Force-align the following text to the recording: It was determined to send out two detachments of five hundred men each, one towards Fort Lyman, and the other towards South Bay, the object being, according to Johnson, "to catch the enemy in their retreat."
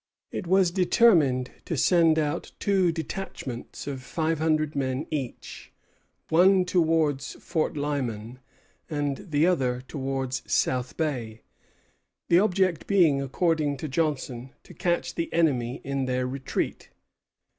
It 0.31 0.47
was 0.47 0.71
determined 0.71 1.51
to 1.65 1.77
send 1.77 2.17
out 2.17 2.53
two 2.57 2.91
detachments 2.91 3.85
of 3.85 4.01
five 4.01 4.39
hundred 4.39 4.75
men 4.75 5.05
each, 5.11 5.71
one 6.29 6.65
towards 6.65 7.33
Fort 7.35 7.77
Lyman, 7.77 8.39
and 8.89 9.17
the 9.29 9.45
other 9.45 9.81
towards 9.87 10.41
South 10.51 10.97
Bay, 10.97 11.43
the 12.29 12.39
object 12.39 12.87
being, 12.87 13.21
according 13.21 13.77
to 13.77 13.87
Johnson, 13.87 14.55
"to 14.63 14.73
catch 14.73 15.13
the 15.13 15.31
enemy 15.31 15.81
in 15.83 16.05
their 16.05 16.25
retreat." 16.25 16.89